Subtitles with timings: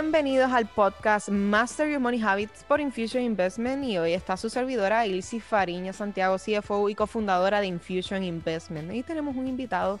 [0.00, 5.04] Bienvenidos al podcast Master Your Money Habits por Infusion Investment y hoy está su servidora
[5.04, 8.92] Ilse Fariña Santiago, CFO y cofundadora de Infusion Investment.
[8.92, 9.98] Y tenemos un invitado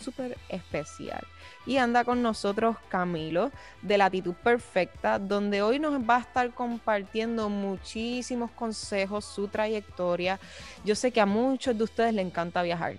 [0.00, 1.24] súper especial.
[1.64, 3.52] Y anda con nosotros Camilo
[3.82, 10.40] de Latitud Perfecta, donde hoy nos va a estar compartiendo muchísimos consejos, su trayectoria.
[10.84, 12.96] Yo sé que a muchos de ustedes les encanta viajar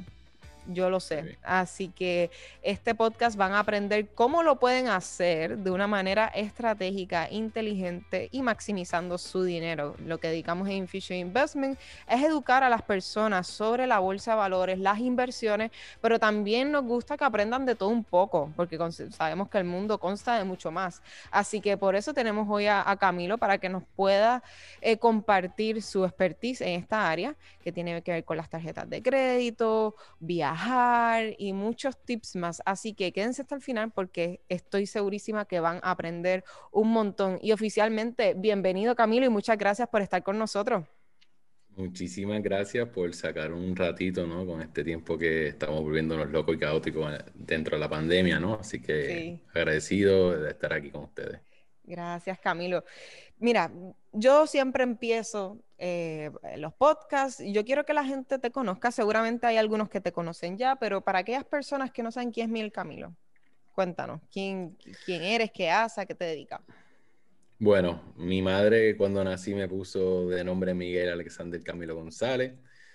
[0.67, 1.37] yo lo sé.
[1.43, 2.29] Así que
[2.61, 8.41] este podcast van a aprender cómo lo pueden hacer de una manera estratégica, inteligente y
[8.41, 9.95] maximizando su dinero.
[10.05, 14.37] Lo que dedicamos en Infusion Investment es educar a las personas sobre la bolsa de
[14.37, 18.77] valores, las inversiones, pero también nos gusta que aprendan de todo un poco, porque
[19.11, 21.01] sabemos que el mundo consta de mucho más.
[21.31, 24.41] Así que por eso tenemos hoy a, Camilo para que nos pueda
[24.81, 29.03] eh, compartir su expertise en esta área que tiene que ver con las tarjetas de
[29.03, 30.56] crédito, viajes
[31.37, 32.61] y muchos tips más.
[32.65, 37.39] Así que quédense hasta el final porque estoy segurísima que van a aprender un montón.
[37.41, 40.85] Y oficialmente, bienvenido Camilo y muchas gracias por estar con nosotros.
[41.75, 44.47] Muchísimas gracias por sacar un ratito, ¿no?
[44.47, 48.55] Con este tiempo que estamos volviéndonos locos y caóticos dentro de la pandemia, ¿no?
[48.55, 51.39] Así que agradecido de estar aquí con ustedes.
[51.83, 52.83] Gracias, Camilo.
[53.37, 53.71] Mira,
[54.11, 57.43] yo siempre empiezo eh, los podcasts.
[57.45, 58.91] Yo quiero que la gente te conozca.
[58.91, 62.47] Seguramente hay algunos que te conocen ya, pero para aquellas personas que no saben quién
[62.47, 63.13] es Miguel Camilo,
[63.73, 66.61] cuéntanos, ¿quién, quién eres, qué haces, a qué te dedicas?
[67.59, 72.53] Bueno, mi madre cuando nací me puso de nombre Miguel Alexander Camilo González.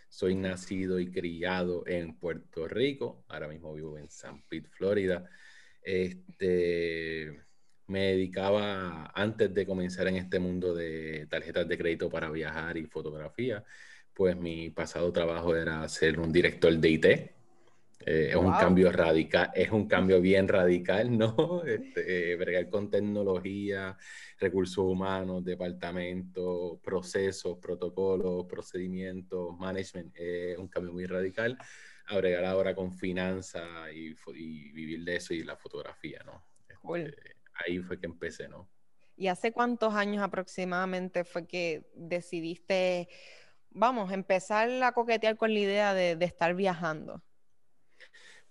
[0.08, 3.24] Soy nacido y criado en Puerto Rico.
[3.28, 5.24] Ahora mismo vivo en San Pete, Florida.
[5.82, 7.40] Este
[7.86, 12.86] me dedicaba antes de comenzar en este mundo de tarjetas de crédito para viajar y
[12.86, 13.64] fotografía,
[14.14, 17.06] pues mi pasado trabajo era ser un director de IT.
[18.04, 21.62] Eh, es un cambio radical, es un cambio bien radical, ¿no?
[21.66, 23.96] Este, bregar con tecnología,
[24.38, 31.56] recursos humanos, departamentos, procesos, protocolos, procedimientos, management, es un cambio muy radical.
[32.06, 34.12] A bregar ahora con finanzas y,
[34.72, 36.44] vivir de eso y la fotografía, ¿no?
[36.96, 37.31] Este,
[37.66, 38.68] ahí fue que empecé, ¿no?
[39.16, 43.08] ¿Y hace cuántos años aproximadamente fue que decidiste,
[43.70, 47.22] vamos, empezar a coquetear con la idea de, estar viajando?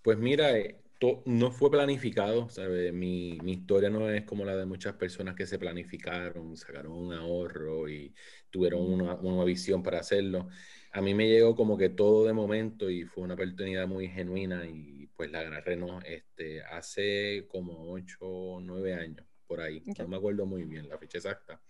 [0.01, 0.81] Pues mira, eh,
[1.25, 2.93] no fue planificado, ¿sabes?
[2.93, 7.89] Mi, historia no es como la de muchas personas que se planificaron, sacaron un ahorro
[7.89, 8.13] y
[8.49, 10.47] tuvieron una, una, visión para hacerlo.
[10.93, 14.65] A mí me llegó como que todo de momento y fue una oportunidad muy genuina
[14.67, 16.01] y pues la agarré, ¿no?
[16.01, 20.97] Este, hace como 8 o 9 años, por ahí, no me acuerdo muy bien la
[20.97, 21.61] fecha exacta.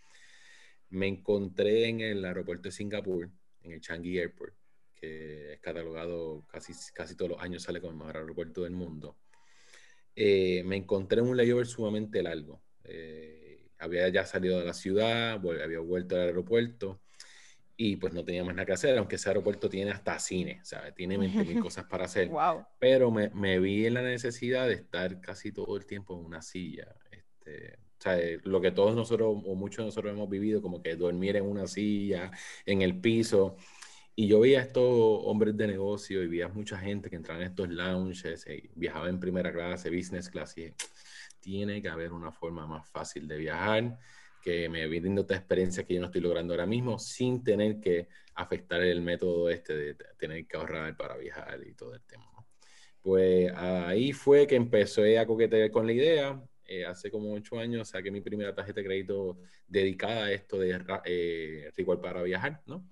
[0.89, 3.29] Me encontré en el aeropuerto de Singapur,
[3.61, 4.55] en el Changi Airport,
[4.95, 9.17] que es catalogado casi, casi todos los años, sale como el mejor aeropuerto del mundo.
[10.15, 12.63] Eh, me encontré en un layover sumamente largo.
[12.83, 17.01] Eh, había ya salido de la ciudad, había vuelto al aeropuerto
[17.83, 20.93] y pues no teníamos nada que hacer, aunque ese aeropuerto tiene hasta cine, ¿sabes?
[20.93, 22.29] Tiene 20.000 cosas para hacer.
[22.77, 26.43] Pero me, me, vi en la necesidad de estar casi todo el tiempo en una
[26.43, 26.93] silla.
[27.09, 30.95] Este, o sea, lo que todos nosotros, o muchos de nosotros hemos vivido, como que
[30.95, 32.29] dormir en una silla,
[32.67, 33.55] en el piso.
[34.15, 37.47] Y yo veía a estos hombres de negocio y veía mucha gente que entraba en
[37.47, 40.71] estos lounges y viajaba en primera clase, business class, y
[41.39, 43.97] tiene que haber una forma más fácil de viajar
[44.41, 48.07] que me brinde otra experiencia que yo no estoy logrando ahora mismo sin tener que
[48.35, 52.25] afectar el método este de tener que ahorrar para viajar y todo el tema.
[53.01, 56.43] Pues ahí fue que empecé a coquetear con la idea.
[56.65, 60.81] Eh, hace como ocho años saqué mi primera tarjeta de crédito dedicada a esto de
[61.05, 61.71] eh,
[62.01, 62.87] para viajar, ¿no?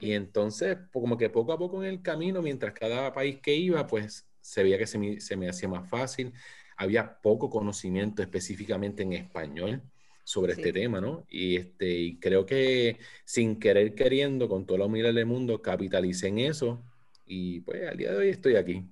[0.00, 3.86] Y entonces, como que poco a poco en el camino, mientras cada país que iba,
[3.86, 6.32] pues se veía que se me, se me hacía más fácil.
[6.76, 9.82] Había poco conocimiento específicamente en español
[10.24, 11.24] sobre este tema, ¿no?
[11.28, 16.28] Y, este, y creo que sin querer queriendo, con toda la humildad del mundo, capitalicé
[16.28, 16.82] en eso
[17.26, 18.84] y pues al día de hoy estoy aquí.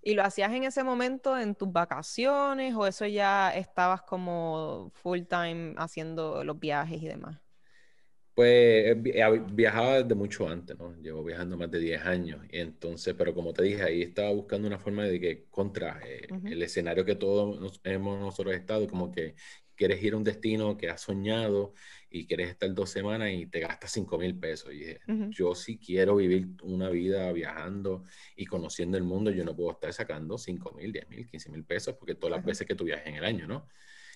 [0.00, 5.22] ¿Y lo hacías en ese momento en tus vacaciones o eso ya estabas como full
[5.28, 7.38] time haciendo los viajes y demás?
[8.34, 8.96] Pues
[9.52, 10.94] viajaba desde mucho antes, ¿no?
[11.02, 12.40] Llevo viajando más de 10 años.
[12.52, 16.28] Y entonces, pero como te dije, ahí estaba buscando una forma de que contra eh,
[16.44, 19.34] el escenario que todos hemos nosotros estado, como que
[19.78, 21.72] quieres ir a un destino que has soñado
[22.10, 24.74] y quieres estar dos semanas y te gastas 5 mil pesos.
[24.74, 24.96] Y
[25.30, 28.04] yo sí quiero vivir una vida viajando
[28.36, 31.64] y conociendo el mundo, yo no puedo estar sacando 5 mil, 10 mil, 15 mil
[31.64, 33.68] pesos porque todas las veces que tú viajes en el año, ¿no?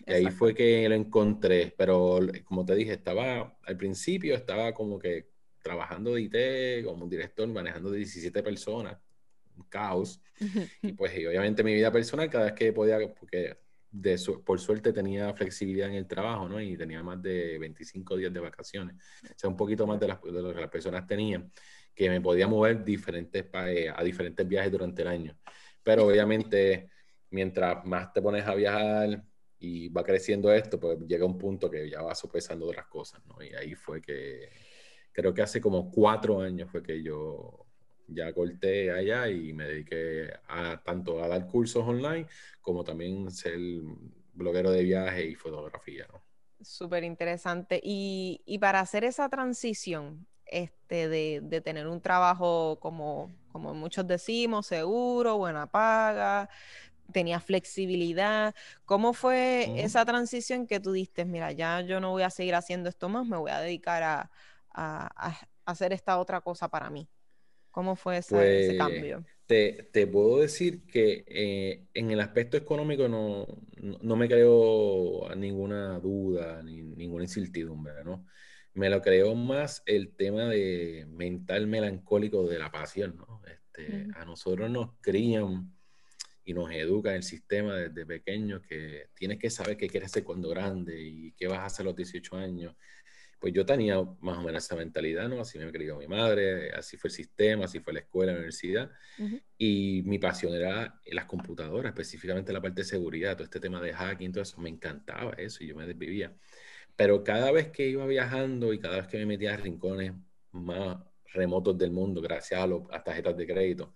[0.05, 4.99] Y ahí fue que lo encontré, pero como te dije, estaba al principio, estaba como
[4.99, 5.31] que
[5.63, 8.99] trabajando de IT, como un director, manejando 17 personas,
[9.57, 10.21] un caos.
[10.83, 13.57] Y pues y obviamente mi vida personal, cada vez que podía, porque
[13.93, 16.61] de por suerte tenía flexibilidad en el trabajo, ¿no?
[16.61, 18.97] Y tenía más de 25 días de vacaciones.
[19.25, 21.53] O sea, un poquito más de, las, lo que las personas tenían,
[21.95, 25.39] que me podía mover eh, a diferentes viajes durante el año.
[25.83, 26.89] Pero obviamente,
[27.31, 29.23] mientras más te pones a viajar
[29.59, 33.43] y va creciendo esto, pues llega un punto que ya va sopesando otras cosas, ¿no?
[33.43, 34.49] Y ahí fue que,
[35.13, 37.67] creo que hace como cuatro años fue que yo
[38.09, 42.27] ya corté allá y me dediqué a tanto a dar cursos online
[42.61, 43.59] como también ser
[44.35, 46.23] bloguero de viaje y fotografía, ¿no?
[46.61, 47.81] Súper interesante.
[47.83, 54.07] Y, y, para hacer esa transición este, de, de, tener un trabajo como, como muchos
[54.07, 56.49] decimos, seguro, buena paga,
[57.13, 58.55] tenía flexibilidad.
[58.85, 61.25] ¿Cómo fue esa transición que tú diste?
[61.25, 64.31] Mira, ya yo no voy a seguir haciendo esto más, me voy a dedicar a,
[64.71, 67.09] a, a hacer esta otra cosa para mí.
[67.73, 69.25] ¿Cómo fue ese, pues, cambio?
[69.47, 73.47] Te, te, puedo decir que eh, en el aspecto económico no,
[73.81, 78.27] no, me creo ninguna duda ni ninguna incertidumbre, ¿no?
[78.75, 83.41] Me lo creo más el tema de mental melancólico de la pasión, ¿no?
[83.47, 85.73] Este, A nosotros nos crían
[86.45, 90.51] y nos educan el sistema desde pequeños que tienes que saber qué quieres hacer cuando
[90.51, 92.77] grande y qué vas a hacer a los 18 años
[93.43, 95.41] pues yo tenía más o menos esa mentalidad, ¿no?
[95.41, 98.89] Así me crió mi madre, así fue el sistema, así fue la escuela, la universidad.
[99.59, 103.95] Y mi pasión era las computadoras, específicamente la parte de seguridad, todo este tema de
[103.95, 106.33] hacking, todo eso, me encantaba eso y yo me desvivía.
[106.95, 110.13] Pero cada vez que iba viajando y cada vez que me metía a rincones
[110.53, 110.99] más
[111.33, 113.93] remotos del mundo, gracias a, las tarjetas de crédito,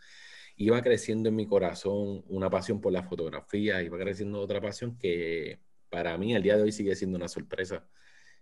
[0.56, 5.60] iba creciendo en mi corazón una pasión por la fotografía, iba creciendo otra pasión que
[5.88, 7.86] para mí al día de hoy sigue siendo una sorpresa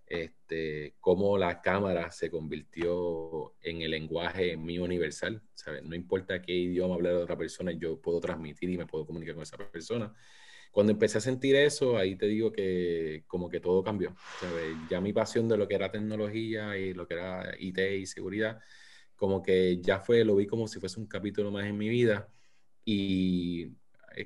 [0.06, 5.83] este, cómo la cámara se convirtió en el lenguaje mío universal, ¿sabes?
[5.83, 9.35] No importa qué idioma hablar de otra persona, yo puedo transmitir y me puedo comunicar
[9.35, 10.12] con esa persona.
[10.71, 14.75] Cuando empecé a sentir eso, ahí te digo que como que todo cambió, ¿sabes?
[14.91, 18.61] Ya mi pasión de lo que era tecnología y lo que era IT y seguridad,
[19.17, 22.29] como que ya fue, lo vi como si fuese un capítulo más en mi vida
[22.85, 23.69] y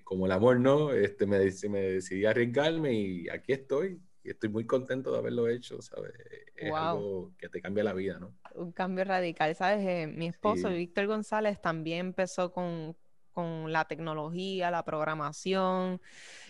[0.05, 0.93] como el amor, ¿no?
[0.93, 6.13] Este, me, me decidí arriesgarme y aquí estoy estoy muy contento de haberlo hecho, ¿sabes?
[6.57, 8.35] Es algo que te cambia la vida, ¿no?
[8.55, 9.87] Un cambio radical, ¿sabes?
[9.87, 12.97] Eh, mi esposo, Víctor González, también empezó con,
[13.33, 16.01] con la tecnología, la programación,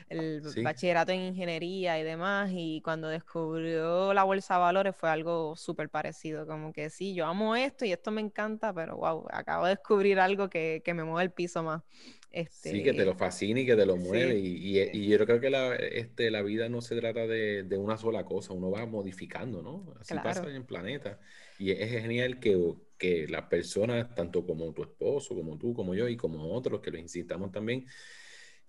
[0.08, 5.54] el bachillerato en ingeniería y demás, y cuando descubrió la bolsa de valores fue algo
[5.56, 9.64] súper parecido, como que sí, yo amo esto y esto me encanta, pero wow, acabo
[9.64, 11.82] de descubrir algo que, que me mueve el piso más.
[12.30, 14.38] Este, sí, que te lo fascina y que te lo mueve.
[14.38, 17.96] y, y, yo creo que la, este, la vida no se trata de, de, una
[17.96, 19.94] sola cosa, uno va modificando, ¿no?
[19.98, 21.18] Así pasa en el planeta.
[21.58, 26.06] Y es genial que, que las personas, tanto como tu esposo, como tú, como yo
[26.06, 27.86] y como otros, que lo insistamos también,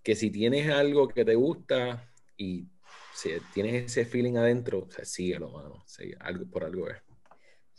[0.01, 2.67] que si tienes algo que te gusta y
[3.13, 5.83] si tienes ese feeling adentro, o sea, síguelo, mano.
[6.19, 7.08] algo, por algo es.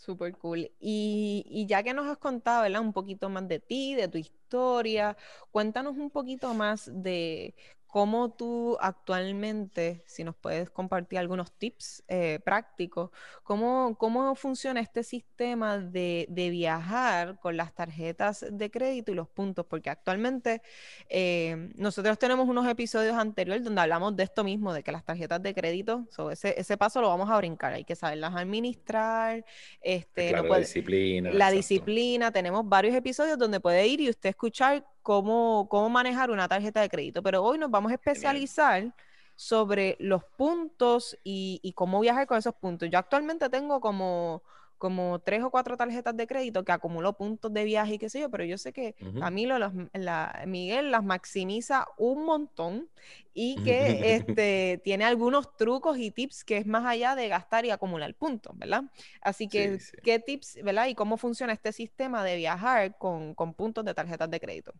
[0.00, 0.70] Súper cool.
[0.80, 2.80] Y, y, ya que nos has contado, ¿verdad?
[2.80, 5.14] Un poquito más de ti, de tu historia,
[5.50, 7.54] cuéntanos un poquito más de
[7.90, 13.10] cómo tú actualmente, si nos puedes compartir algunos tips eh, prácticos,
[13.42, 19.28] cómo, cómo funciona este sistema de, de, viajar con las tarjetas de crédito y los
[19.28, 20.62] puntos, porque actualmente
[21.08, 25.42] eh, nosotros tenemos unos episodios anteriores donde hablamos de esto mismo, de que las tarjetas
[25.42, 29.44] de crédito, ese, ese paso lo vamos a brincar, hay que saberlas administrar,
[29.80, 31.32] este, la disciplina.
[31.32, 36.46] La disciplina, tenemos varios episodios donde puede ir y usted escuchar cómo, cómo manejar una
[36.46, 38.94] tarjeta de crédito, pero hoy nos vamos a especializar
[39.34, 42.88] sobre los puntos y, y, cómo viajar con esos puntos.
[42.88, 44.40] Yo actualmente tengo como,
[44.78, 48.20] como tres o cuatro tarjetas de crédito que acumulo puntos de viaje y qué sé
[48.20, 52.88] yo, pero yo sé que Camilo, la, Miguel las maximiza un montón
[53.34, 57.70] y que este, tiene algunos trucos y tips que es más allá de gastar y
[57.70, 58.84] acumular puntos, ¿verdad?
[59.20, 60.86] Así que, ¿qué tips, ¿verdad?
[60.86, 64.72] Y cómo funciona este sistema de viajar con, con puntos de tarjetas de crédito.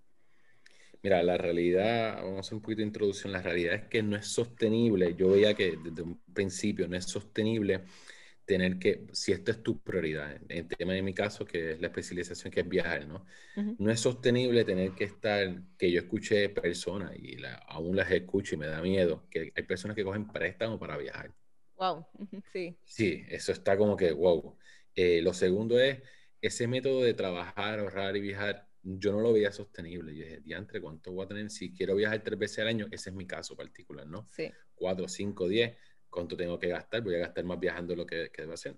[1.03, 4.17] Mira, la realidad, vamos a hacer un poquito de introducción, la realidad es que no
[4.17, 7.85] es sostenible, yo veía que desde un principio no es sostenible
[8.45, 11.81] tener que, si esto es tu prioridad, en el tema de mi caso, que es
[11.81, 13.25] la especialización, que es viajar, ¿no?
[13.79, 17.37] No es sostenible tener que estar, que yo escuché personas y
[17.69, 21.33] aún las escucho y me da miedo, que hay personas que cogen préstamo para viajar.
[21.77, 22.07] Wow,
[22.53, 22.77] sí.
[22.85, 24.59] Sí, eso está como que, wow.
[24.95, 26.03] Eh, lo segundo es,
[26.43, 30.15] ese método de trabajar, ahorrar y viajar yo no lo veía sostenible.
[30.15, 31.51] Yo dije, diantre, ¿cuánto voy a tener?
[31.51, 34.27] Si quiero viajar tres veces al año, ese es mi caso particular, ¿no?
[34.31, 34.51] Sí.
[34.75, 35.77] Cuatro, cinco, diez,
[36.09, 37.03] ¿cuánto tengo que gastar?
[37.03, 38.77] Voy a gastar más viajando lo que, que debo hacer.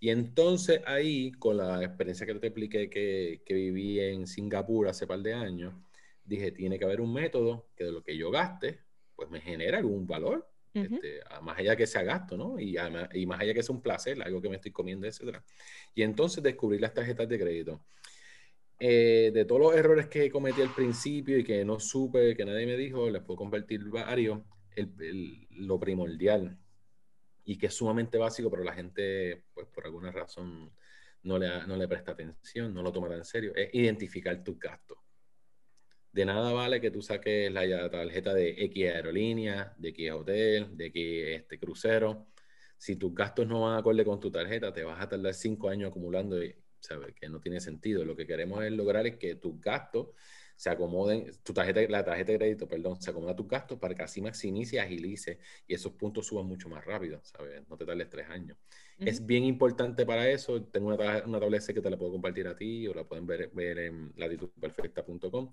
[0.00, 5.06] Y entonces ahí, con la experiencia que te expliqué que, que viví en Singapur hace
[5.06, 5.74] par de años,
[6.24, 8.80] dije, tiene que haber un método que de lo que yo gaste,
[9.14, 10.48] pues me genera algún valor.
[10.74, 12.58] Este, más allá que sea gasto, ¿no?
[12.58, 12.76] Y,
[13.12, 15.44] y más allá que sea un placer, algo que me estoy comiendo, etcétera.
[15.94, 17.84] Y entonces descubrir las tarjetas de crédito.
[18.84, 22.66] Eh, de todos los errores que cometí al principio y que no supe, que nadie
[22.66, 24.40] me dijo, les puedo compartir varios.
[25.50, 26.58] lo primordial
[27.44, 30.72] y que es sumamente básico, pero la gente, pues por alguna razón,
[31.22, 34.98] no le, no le presta atención, no lo toma tan serio, es identificar tus gastos.
[36.10, 40.86] De nada vale que tú saques la tarjeta de X aerolínea, de X hotel, de
[40.86, 42.26] X este, crucero.
[42.76, 45.90] Si tus gastos no van acorde con tu tarjeta, te vas a tardar cinco años
[45.90, 46.36] acumulando
[46.82, 48.04] sabes que no tiene sentido.
[48.04, 50.08] Lo que queremos es lograr es que tus gastos
[50.56, 53.94] se acomoden, tu tarjeta, la tarjeta de crédito, perdón, se acomoda a tus gastos para
[53.94, 57.66] que así maximice y agilice y esos puntos suban mucho más rápido, ¿sabes?
[57.68, 58.56] No te tardes tres años.
[58.98, 60.62] Es bien importante para eso.
[60.64, 63.50] Tengo una, una tabla que te la puedo compartir a ti o la pueden ver,
[63.52, 65.52] ver en latitudperfecta.com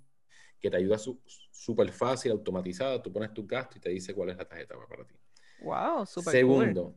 [0.60, 3.02] que te ayuda súper fácil, automatizada.
[3.02, 5.16] Tú pones tu gasto y te dice cuál es la tarjeta para ti.
[5.62, 6.96] Wow, súper Segundo,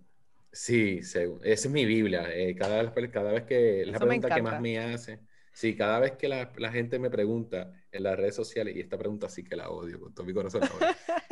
[0.52, 2.26] sí, esa es mi Biblia.
[2.32, 5.18] Eh, cada, vez, cada vez que la pregunta que más me hace,
[5.52, 8.99] sí, cada vez que la, la, gente me pregunta en las redes sociales, y esta
[8.99, 10.62] pregunta sí que la odio con todo mi corazón,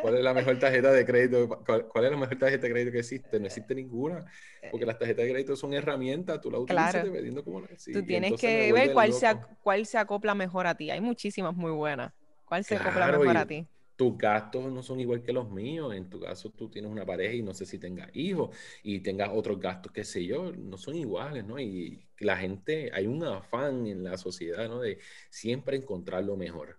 [0.00, 1.48] ¿cuál es la mejor tarjeta de crédito?
[1.48, 3.38] ¿Cuál, es la mejor tarjeta de crédito que existe?
[3.38, 4.24] No existe ninguna,
[4.70, 7.06] porque las tarjetas de crédito son herramientas, tú la utilizas claro.
[7.06, 9.26] dependiendo cómo sí, Tú tienes que ver cuál se,
[9.62, 10.90] cuál se acopla mejor a ti.
[10.90, 12.12] Hay muchísimas muy buenas.
[12.44, 13.66] ¿Cuál se claro, mejor a ti?
[14.00, 15.92] Tus gastos no son igual que los míos.
[15.94, 19.28] En tu caso, tú tienes una pareja y no sé si tengas hijos y tengas
[19.30, 21.60] otros gastos, qué sé yo, no son iguales, ¿no?
[21.60, 24.80] Y la gente, hay un afán en la sociedad, ¿no?
[24.80, 26.78] De siempre encontrar lo mejor.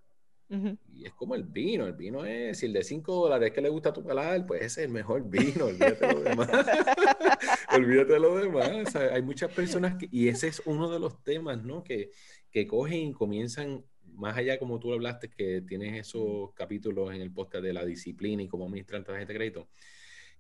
[0.96, 3.70] Y es como el vino, el vino es, si el de 5 dólares que le
[3.70, 6.50] gusta a tu paladar, pues ese es el mejor vino, olvídate de lo demás.
[7.75, 8.96] olvídate de lo demás.
[8.96, 11.84] hay muchas personas que, y ese es uno de los temas, ¿no?
[11.84, 12.10] Que,
[12.50, 17.32] que cogen y comienzan más allá como tú hablaste, que tienes esos capítulos en el
[17.32, 19.70] podcast de la disciplina y cómo administrar tarjeta de crédito,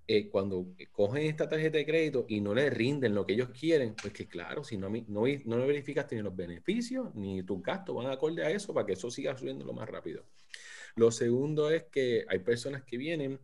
[0.07, 3.95] eh, cuando cogen esta tarjeta de crédito y no le rinden lo que ellos quieren,
[3.95, 8.07] pues que claro, si no, no, no verificaste ni los beneficios ni tus gastos van
[8.07, 10.25] acorde a eso para que eso siga subiendo lo más rápido.
[10.95, 13.39] Lo segundo es que hay personas que vienen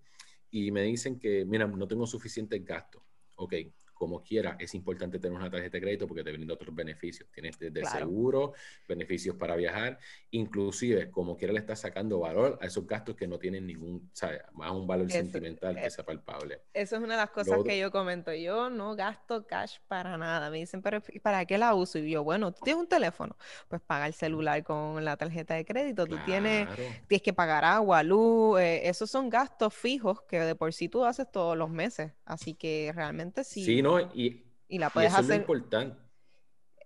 [0.51, 3.01] y me dicen que, mira, no tengo suficientes gastos.
[3.35, 3.53] Ok,
[3.97, 7.29] como quiera, es importante tener una tarjeta de crédito porque te brinda otros beneficios.
[7.31, 8.53] Tienes desde seguro,
[8.87, 9.97] beneficios para viajar,
[10.31, 14.41] inclusive como quiera le estás sacando valor a esos gastos que no tienen ningún, ¿sabes?
[14.53, 16.61] Más un valor sentimental que sea palpable.
[16.73, 18.33] Eso es una de las cosas que yo comento.
[18.33, 20.49] Yo no gasto cash para nada.
[20.49, 21.97] Me dicen, pero ¿para qué la uso?
[21.97, 23.35] Y yo, bueno, tú tienes un teléfono,
[23.67, 26.05] pues paga el celular con la tarjeta de crédito.
[26.05, 26.67] Tú tienes,
[27.07, 28.59] tienes que pagar agua, luz.
[28.59, 32.11] Eh, esos son gastos fijos que de por sí tú haces todos los meses.
[32.25, 33.63] Así que realmente sí.
[33.63, 33.81] Sí,
[34.13, 35.41] y, la puedes eso hacer.
[35.41, 36.07] Es lo importante.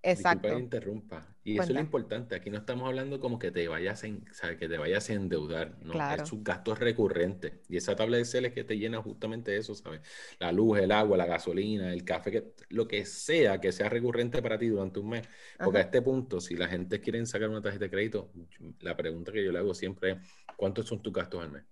[0.03, 0.47] Exacto.
[0.47, 1.27] Disculpa que interrumpa.
[1.43, 2.35] Y eso es lo importante.
[2.35, 4.23] Aquí no estamos hablando como que te vayas, en,
[4.59, 5.77] que te vayas a endeudar.
[5.81, 5.93] ¿no?
[5.93, 6.23] Claro.
[6.23, 7.61] Es un gasto recurrente.
[7.67, 10.01] Y esa tabla de Excel es que te llena justamente eso, ¿sabes?
[10.39, 14.41] La luz, el agua, la gasolina, el café, que, lo que sea que sea recurrente
[14.41, 15.27] para ti durante un mes.
[15.57, 18.31] Porque a este punto, si la gente quiere sacar una tarjeta de crédito,
[18.79, 20.17] la pregunta que yo le hago siempre es,
[20.55, 21.63] ¿cuántos son tus gastos al mes?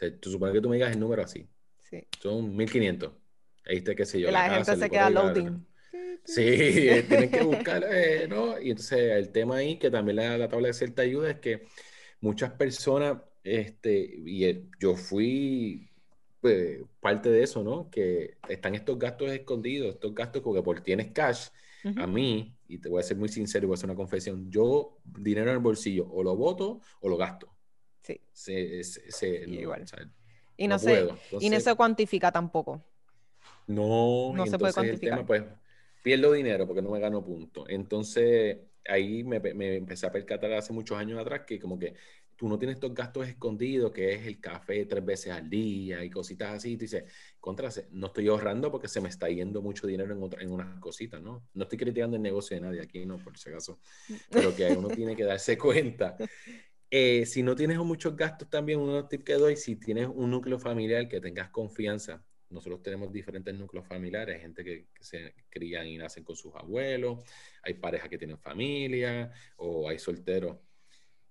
[0.00, 1.48] O tú supones que tú me digas el número así.
[1.78, 2.06] Sí.
[2.20, 3.12] Son 1500
[3.68, 4.30] Está, qué sé yo.
[4.30, 5.64] La, gente se queda loading.
[6.24, 6.42] Sí,
[7.08, 8.60] tienen que buscar, eh, ¿no?
[8.60, 11.66] Y entonces el tema ahí, que también la, la tabla de cierta ayuda, es que
[12.20, 15.90] muchas personas, este, y eh, yo fui
[16.40, 17.90] pues, parte de eso, ¿no?
[17.90, 21.48] Que están estos gastos escondidos, estos gastos porque por tienes cash,
[21.96, 24.50] a mí, y te voy a ser muy sincero y voy a hacer una confesión,
[24.50, 27.54] yo dinero en el bolsillo o lo voto o lo gasto.
[28.02, 28.20] Sí.
[28.32, 29.84] Se, se, igual.
[30.56, 31.08] y no, se,
[31.40, 32.84] y no se cuantifica tampoco.
[33.68, 35.24] No, no se puede cuantificar.
[35.24, 35.44] pues,
[36.02, 37.66] pierdo dinero porque no me gano puntos.
[37.68, 38.58] Entonces,
[38.88, 41.94] ahí me, me, empecé a percatar hace muchos años atrás que como que
[42.38, 46.08] tú no tienes estos gastos escondidos, que es el café tres veces al día y
[46.08, 46.76] cositas así.
[46.76, 47.04] Tú dices,
[47.40, 50.78] contra, no estoy ahorrando porque se me está yendo mucho dinero en, otra, en unas
[50.78, 51.48] cositas, ¿no?
[51.52, 53.80] No estoy criticando el negocio de nadie aquí, no, por si acaso.
[54.30, 56.16] Pero que uno tiene que darse cuenta.
[56.90, 60.58] Eh, si no tienes muchos gastos también, uno tip que doy, si tienes un núcleo
[60.60, 65.98] familiar que tengas confianza, nosotros tenemos diferentes núcleos familiares, hay gente que, se crían y
[65.98, 67.22] nacen con sus abuelos,
[67.62, 70.58] hay parejas que tienen familia o hay solteros,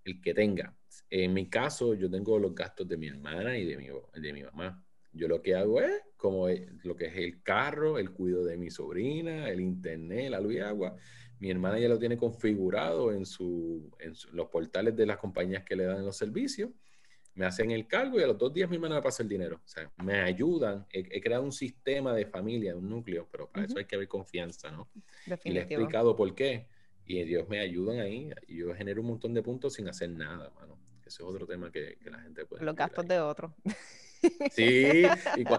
[0.03, 0.75] el que tenga.
[1.09, 4.43] En mi caso, yo tengo los gastos de mi hermana y de mi, de mi
[4.43, 4.83] mamá.
[5.12, 6.47] Yo lo que hago es, como
[6.83, 10.59] lo que es el carro, el cuido de mi sobrina, el internet, la luz y
[10.59, 10.95] agua.
[11.39, 15.75] Mi hermana ya lo tiene configurado en, su, en los portales de las compañías que
[15.75, 16.71] le dan los servicios
[17.38, 19.62] me hacen el cargo y a los dos días mi hermana me pasa el dinero.
[19.63, 20.88] O sea, me ayudan.
[20.91, 24.72] He, creado un sistema de familia, un núcleo, pero para eso hay que haber confianza,
[24.72, 24.89] ¿no?
[25.44, 26.67] Y le he explicado por qué.
[27.06, 28.32] Y Dios me ayudan ahí.
[28.48, 30.79] Y yo genero un montón de puntos sin hacer nada, mano.
[31.01, 32.65] Ese es otro tema que, la gente puede.
[32.65, 33.53] Los gastos de otro.
[34.51, 35.03] Sí,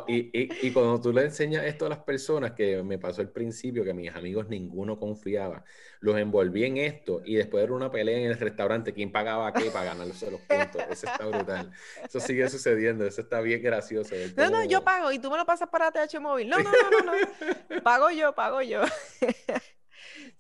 [0.06, 3.94] y, cuando tú le enseñas esto a las personas, que me pasó al principio, que
[3.94, 5.64] mis amigos ninguno confiaba,
[6.00, 9.70] los envolví en esto y después era una pelea en el restaurante, quién pagaba qué
[9.70, 10.82] para ganarse los puntos.
[10.90, 11.70] Eso está brutal.
[12.04, 14.14] Eso sigue sucediendo, eso está bien gracioso.
[14.36, 16.48] No, no, yo pago y tú me lo pasas para TH móvil.
[16.48, 17.82] No, no, no, no, no.
[17.82, 18.82] Pago yo, pago yo.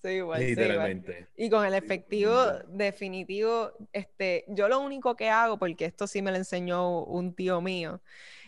[0.02, 0.40] Soy igual.
[0.40, 1.26] Literalmente.
[1.36, 2.34] Y con el efectivo
[2.68, 7.60] definitivo, este, yo lo único que hago, porque esto sí me lo enseñó un tío
[7.60, 8.00] mío,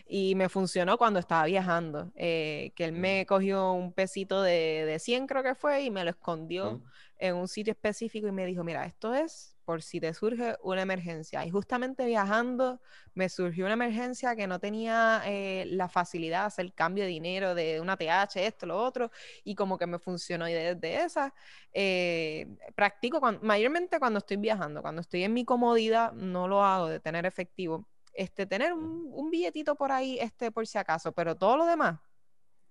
[0.07, 4.99] y me funcionó cuando estaba viajando, eh, que él me cogió un pesito de, de
[4.99, 6.81] 100 creo que fue y me lo escondió
[7.21, 10.81] en un sitio específico y me dijo, mira, esto es por si te surge una
[10.81, 11.45] emergencia.
[11.45, 12.81] Y justamente viajando
[13.13, 17.53] me surgió una emergencia que no tenía eh, la facilidad de hacer cambio de dinero
[17.53, 19.11] de una TH, esto, lo otro,
[19.43, 20.49] y como que me funcionó.
[20.49, 21.33] Y desde esa,
[21.73, 26.99] eh, practico mayormente cuando estoy viajando, cuando estoy en mi comodidad, no lo hago de
[26.99, 27.87] tener efectivo.
[28.13, 31.99] Este, tener un, un billetito por ahí, este, por si acaso, pero todo lo demás,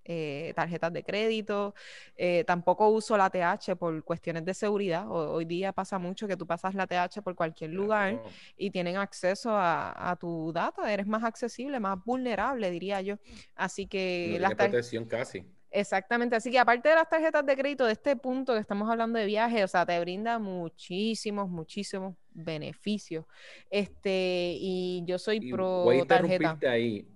[0.04, 1.74] eh, tarjetas de crédito.
[2.16, 5.08] Eh, tampoco uso la TH por cuestiones de seguridad.
[5.08, 8.22] hoy día pasa mucho que tú pasas la TH por cualquier lugar
[8.56, 10.92] y tienen acceso a, tu data.
[10.92, 13.16] Eres más accesible, más vulnerable, diría yo.
[13.54, 14.36] Así que...
[14.40, 15.44] la protección casi.
[15.72, 19.20] Exactamente, así que aparte de las tarjetas de crédito, de este punto que estamos hablando
[19.20, 23.24] de viaje, o sea, te brinda muchísimos, muchísimos beneficios.
[23.70, 26.58] Este, y yo soy pro tarjeta.
[26.68, 27.06] ahí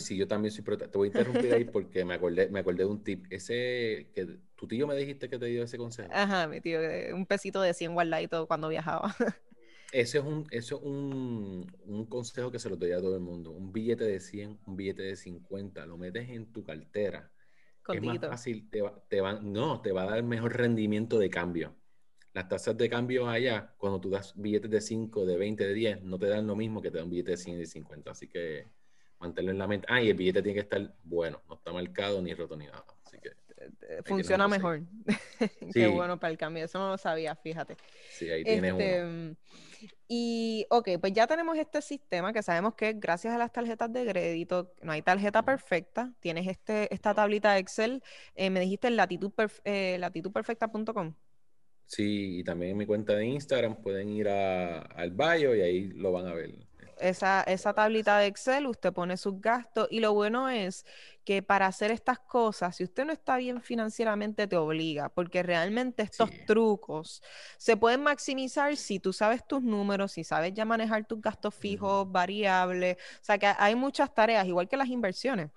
[0.00, 2.90] sí, yo también soy Te voy a interrumpir ahí porque me acordé, me acordé de
[2.90, 3.26] un tip.
[3.30, 6.08] Ese que tu tío me dijiste que te dio ese consejo.
[6.12, 6.78] Ajá, mi tío,
[7.14, 9.14] un pesito de 100 guardadito cuando viajaba.
[9.92, 13.20] Ese es, un, eso es un, un, consejo que se lo doy a todo el
[13.20, 13.50] mundo.
[13.50, 17.30] Un billete de 100, un billete de 50, lo metes en tu cartera.
[17.92, 21.28] Es más fácil, te va, te va, no, te va a dar mejor rendimiento de
[21.28, 21.76] cambio.
[22.32, 26.02] Las tasas de cambio allá, cuando tú das billetes de 5, de 20, de 10,
[26.04, 28.10] no te dan lo mismo que te da un billete de 100 y de 50.
[28.10, 28.68] Así que
[29.22, 29.86] mantenerlo en la mente.
[29.88, 32.84] Ah, y el billete tiene que estar bueno, no está marcado ni roto ni nada.
[33.04, 33.30] Así que.
[34.04, 34.82] Funciona mejor.
[35.74, 36.64] Qué bueno para el cambio.
[36.64, 37.76] Eso no lo sabía, fíjate.
[38.10, 38.80] Sí, ahí tienes uno.
[38.82, 39.36] Este,
[40.08, 44.04] y, ok, pues ya tenemos este sistema que sabemos que gracias a las tarjetas de
[44.06, 46.12] crédito, no hay tarjeta perfecta.
[46.20, 48.02] Tienes este, esta tablita de Excel.
[48.34, 49.32] Eh, me dijiste latitud,
[49.64, 51.14] eh, latitudperfecta.com.
[51.86, 56.10] Sí, y también en mi cuenta de Instagram pueden ir al bio y ahí lo
[56.10, 56.54] van a ver
[57.02, 60.86] esa, esa tablita de Excel, usted pone sus gastos y lo bueno es
[61.24, 66.02] que para hacer estas cosas, si usted no está bien financieramente, te obliga, porque realmente
[66.02, 67.22] estos trucos
[67.58, 72.10] se pueden maximizar si tú sabes tus números, si sabes ya manejar tus gastos fijos,
[72.10, 75.50] variables, o sea que hay muchas tareas, igual que las inversiones.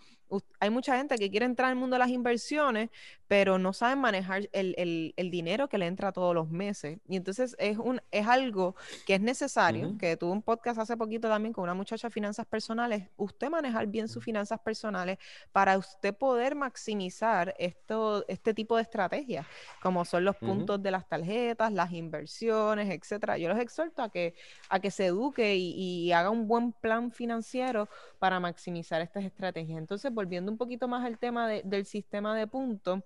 [0.59, 2.89] Hay mucha gente que quiere entrar al mundo de las inversiones,
[3.27, 6.99] pero no saben manejar el, dinero que le entra todos los meses.
[7.07, 11.27] Y entonces es, un, es algo que es necesario, que tuve un podcast hace poquito
[11.27, 15.17] también con una muchacha de finanzas personales, usted manejar bien sus finanzas personales
[15.51, 19.45] para usted poder maximizar esto, este tipo de estrategias,
[19.81, 23.37] como son los puntos de las tarjetas, las inversiones, etcétera.
[23.37, 24.35] Yo los exhorto a que,
[24.69, 29.77] a que se eduque y, y haga un buen plan financiero para maximizar estas estrategias.
[29.77, 33.01] Entonces, volviendo un poquito más al tema del sistema de puntos,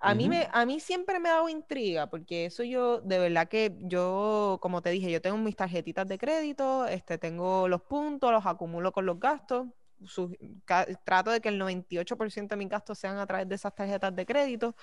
[0.00, 3.48] a, mí me, a mí siempre me ha dado intriga, porque eso yo, de verdad
[3.48, 8.32] que yo, como te dije, yo tengo mis tarjetitas de crédito, este, tengo los puntos,
[8.32, 9.66] los acumulo con los gastos,
[11.04, 14.24] trato de que el 98% de mis gastos sean a través de esas tarjetas de
[14.24, 14.74] crédito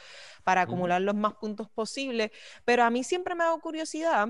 [0.43, 2.31] para acumular los más puntos posibles,
[2.65, 4.29] pero a mí siempre me ha dado curiosidad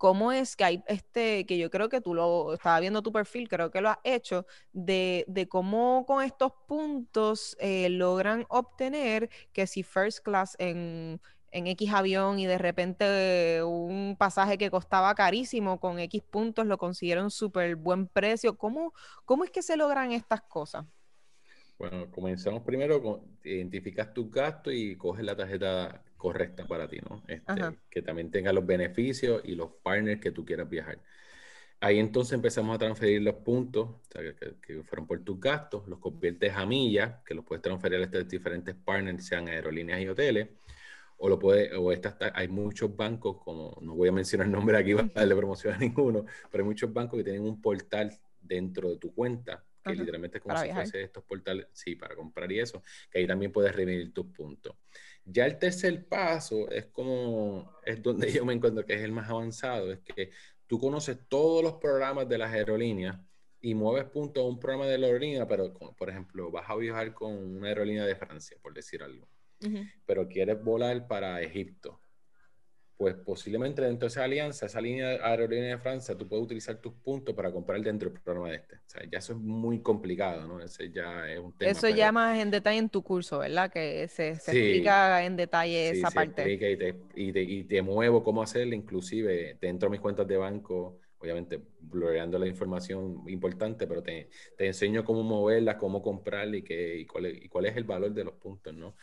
[0.00, 3.50] cómo es que hay este, que yo creo que tú lo estaba viendo tu perfil,
[3.50, 9.82] creo que lo has hecho, de, cómo con estos puntos eh, logran obtener que si
[9.82, 15.98] first class en, en X avión y de repente un pasaje que costaba carísimo con
[15.98, 18.56] X puntos lo consiguieron súper buen precio.
[18.56, 18.94] ¿Cómo,
[19.26, 20.86] ¿Cómo es que se logran estas cosas?
[21.78, 27.22] Bueno, comenzamos primero con identificas tus gastos y coges la tarjeta correcta para ti, ¿no?
[27.26, 30.98] Este, que también tenga los beneficios y los partners que tú quieras viajar.
[31.80, 33.88] Ahí entonces empezamos a transferir los puntos
[34.60, 38.28] que, fueron por tus gastos, los conviertes a millas, que los puedes transferir a estos
[38.28, 40.48] diferentes partners, sean aerolíneas y hoteles,
[41.16, 44.76] o lo puede, o estas, hay muchos bancos, como no voy a mencionar el nombre
[44.76, 48.90] aquí para darle promoción a ninguno, pero hay muchos bancos que tienen un portal dentro
[48.90, 52.60] de tu cuenta que literalmente es como si fuese estos portales, sí, para comprar y
[52.60, 54.76] eso, que ahí también puedes revivir tus puntos.
[55.24, 59.28] Ya el tercer paso es como, es donde yo me encuentro que es el más
[59.28, 60.30] avanzado, es que
[60.66, 63.18] tú conoces todos los programas de las aerolíneas
[63.60, 67.12] y mueves puntos a un programa de la aerolínea, pero por ejemplo, vas a viajar
[67.12, 69.28] con una aerolínea de Francia, por decir algo,
[70.06, 72.00] pero quieres volar para Egipto
[73.00, 76.92] pues posiblemente dentro de esa alianza, esa línea aerolínea de Francia, tú puedes utilizar tus
[76.92, 78.76] puntos para comprar dentro del programa de este.
[78.76, 80.60] O sea, ya eso es muy complicado, ¿no?
[80.60, 81.70] Ese ya es un tema.
[81.70, 83.72] Eso ya más en detalle en tu curso, ¿verdad?
[83.72, 86.42] Que se, se explica en detalle esa parte.
[86.52, 90.36] y te, y, te, y te muevo cómo hacerlo, inclusive dentro de mis cuentas de
[90.36, 96.62] banco, obviamente blurreando la información importante, pero te, te enseño cómo moverla, cómo comprarla y,
[96.62, 98.94] qué, y, cuál es, y cuál es el valor de los puntos, ¿no?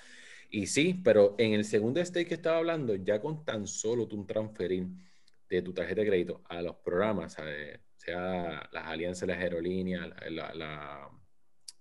[0.49, 4.25] Y sí, pero en el segundo stake que estaba hablando, ya con tan solo tú
[4.25, 4.88] transferir
[5.49, 7.33] de tu tarjeta de crédito a los programas,
[7.95, 10.10] sea las alianzas, las aerolíneas,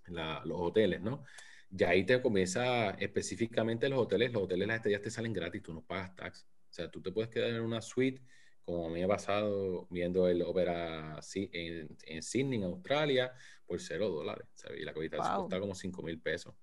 [0.07, 1.23] los hoteles, ¿no?
[1.69, 5.73] Ya ahí te comienza específicamente los hoteles, los hoteles, las estrellas te salen gratis, tú
[5.73, 6.47] no pagas tax.
[6.69, 8.21] O sea, tú te puedes quedar en una suite,
[8.63, 13.33] como a mí me ha pasado viendo el Opera en, en Sydney, en Australia,
[13.65, 14.47] por cero dólares.
[14.53, 14.81] ¿sabes?
[14.81, 15.41] Y la cobita wow.
[15.41, 16.53] cuesta como cinco mil pesos.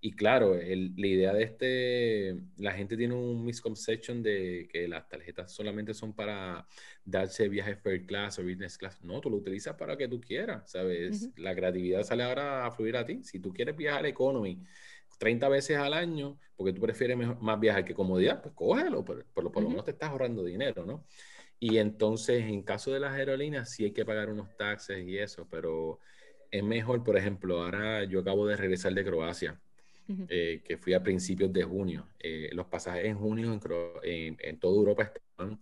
[0.00, 5.52] Y claro, la idea de este, la gente tiene un misconception de que las tarjetas
[5.52, 6.66] solamente son para
[7.04, 9.02] darse viajes first class o business class.
[9.02, 11.30] No, tú lo utilizas para que tú quieras, ¿sabes?
[11.36, 13.24] La creatividad sale ahora a fluir a ti.
[13.24, 14.62] Si tú quieres viajar economy
[15.18, 19.44] 30 veces al año, porque tú prefieres más viajar que comodidad, pues cógelo, por, por,
[19.44, 21.06] lo menos te estás ahorrando dinero, ¿no?
[21.58, 25.48] Y entonces, en caso de las aerolíneas, sí hay que pagar unos taxes y eso,
[25.50, 26.00] pero
[26.50, 29.58] es mejor, por ejemplo, ahora yo acabo de regresar de Croacia
[30.28, 32.08] eh, que fui a principios de junio.
[32.18, 33.58] Eh, los pasajes en junio
[34.02, 35.60] en, en, toda Europa estaban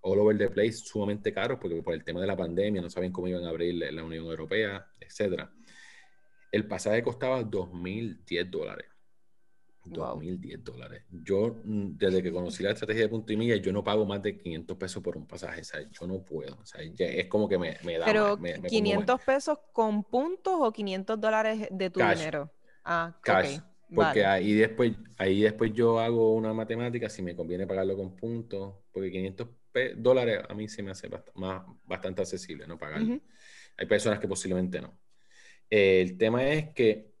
[0.00, 3.12] all over the place, sumamente caros, porque por el tema de la pandemia no sabían
[3.12, 5.48] cómo iban a abrir la, Unión Europea, etc.
[6.50, 8.86] El pasaje costaba 2.010 dólares.
[9.84, 11.04] 2.010 dólares.
[11.10, 14.22] Yo, mm, desde que conocí la estrategia de punto y milla, yo no pago más
[14.22, 15.60] de 500 pesos por un pasaje.
[15.60, 16.54] O sea, yo no puedo.
[16.54, 18.06] O sea, es como que me, me da.
[18.06, 22.50] Pero, 500 pesos con puntos o 500 dólares de tu dinero?
[22.84, 23.58] Ah, Cash.
[23.92, 28.76] Porque ahí, después, ahí después yo hago una matemática si me conviene pagarlo con puntos,
[28.92, 29.48] porque 500
[29.96, 32.78] dólares a mí se me hace más, bastante accesible, ¿no?
[32.78, 33.20] Pagarlo.
[33.76, 34.98] Hay personas que posiblemente no.
[35.68, 37.12] el tema es que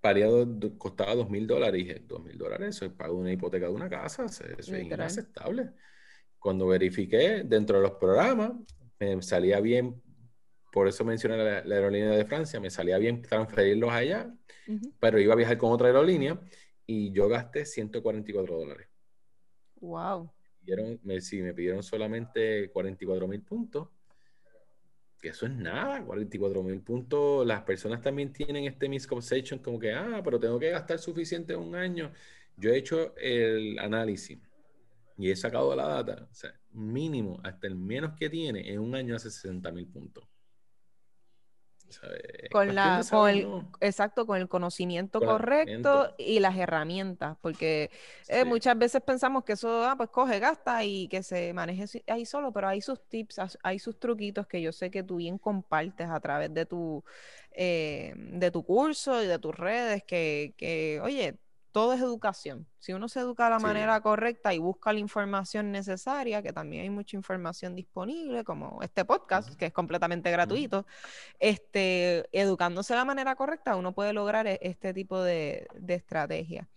[0.00, 0.46] pareado
[0.78, 3.72] costaba 2 mil dólares y dije, 2 mil dólares, eso es pago una hipoteca de
[3.72, 5.70] una casa, eso es inaceptable.
[6.38, 8.52] Cuando verifiqué dentro de los programas,
[8.98, 10.02] me salía bien,
[10.72, 14.32] por eso mencioné la, la aerolínea de Francia, me salía bien transferirlos allá
[14.98, 16.40] pero iba a viajar con otra aerolínea
[16.86, 18.88] y yo gasté 144 dólares.
[19.80, 20.30] Wow.
[21.02, 23.88] Me, sí, me pidieron solamente 44 mil puntos.
[25.20, 27.46] Que eso es nada, 44 mil puntos.
[27.46, 31.74] Las personas también tienen este misconception como que, ah, pero tengo que gastar suficiente un
[31.74, 32.12] año.
[32.56, 34.38] Yo he hecho el análisis
[35.18, 36.28] y he sacado la data.
[36.30, 40.29] O sea, mínimo, hasta el menos que tiene, en un año hace 60 mil puntos.
[42.50, 43.48] Con la, con el,
[43.80, 47.90] exacto, con el conocimiento correcto y las herramientas, porque
[48.28, 52.24] eh, muchas veces pensamos que eso, ah, pues coge, gasta y que se maneje ahí
[52.24, 56.08] solo, pero hay sus tips, hay sus truquitos que yo sé que tú bien compartes
[56.08, 57.04] a través de tu,
[57.52, 61.38] eh, de tu curso y de tus redes, que, que oye,
[61.72, 62.66] todo es educación.
[62.78, 66.82] Si uno se educa de la manera correcta y busca la información necesaria, que también
[66.82, 70.86] hay mucha información disponible, como este podcast, que es completamente gratuito,
[71.38, 76.68] este, educándose de la manera correcta, uno puede lograr e, este tipo de, de estrategia.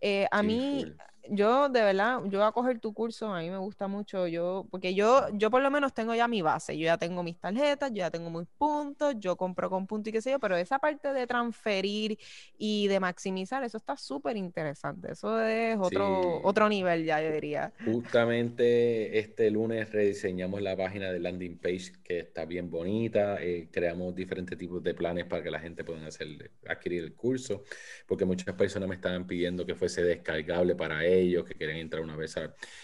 [0.00, 0.84] Eh, a mí,
[1.30, 4.66] yo de verdad, yo voy a coger tu curso, a mí me gusta mucho, yo,
[4.70, 7.90] porque yo, yo por lo menos tengo ya mi base, yo ya tengo mis tarjetas,
[7.90, 10.78] yo ya tengo mis puntos, yo compro con puntos y qué sé yo, pero esa
[10.78, 12.18] parte de transferir
[12.58, 17.72] y de maximizar, eso está súper interesante, eso es otro, otro nivel ya, yo diría.
[17.84, 24.14] Justamente este lunes rediseñamos la página de landing page que está bien bonita, eh, creamos
[24.14, 27.62] diferentes tipos de planes para que la gente pueda hacer, adquirir el curso,
[28.06, 32.02] porque muchas personas me estaban pidiendo que fuese descargable para ellos ellos que quieren entrar
[32.02, 32.34] una vez.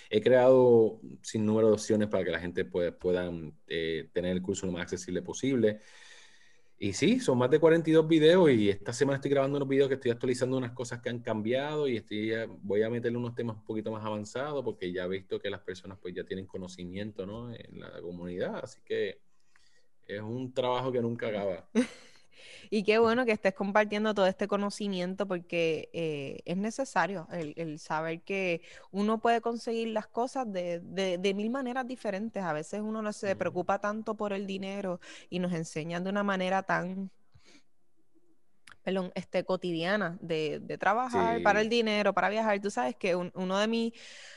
[0.08, 4.42] He creado sin número de opciones para que la gente pueda, puedan eh, tener el
[4.42, 5.80] curso lo más accesible posible.
[6.82, 9.96] Y sí, son más de 42 videos y esta semana estoy grabando unos videos que
[9.96, 13.64] estoy actualizando unas cosas que han cambiado y estoy, voy a meterle unos temas un
[13.64, 17.52] poquito más avanzados porque ya he visto que las personas pues ya tienen conocimiento ¿no?
[17.52, 19.20] en la comunidad, así que
[20.06, 21.68] es un trabajo que nunca acaba.
[22.70, 28.22] Y qué bueno que estés compartiendo todo este conocimiento porque eh, es necesario el, saber
[28.22, 32.42] que uno puede conseguir las cosas de, de, mil maneras diferentes.
[32.42, 36.22] A veces uno no se preocupa tanto por el dinero y nos enseñan de una
[36.22, 37.10] manera tan
[38.82, 42.60] perdón, este, cotidiana de, de trabajar para el dinero, para viajar.
[42.60, 43.92] Tú sabes que uno de mis,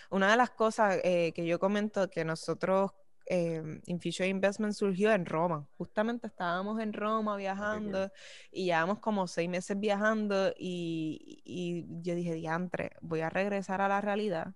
[0.10, 2.92] una de las cosas eh, que yo comento que nosotros
[3.26, 5.68] eh, Infusion Investment surgió en Roma.
[5.78, 8.12] Justamente estábamos en Roma viajando
[8.52, 13.88] y llevamos como seis meses viajando y, y yo dije, diantre, voy a regresar a
[13.88, 14.54] la realidad,